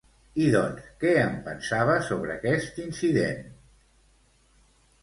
[0.43, 3.47] I doncs, què en pensava sobre aquest incident?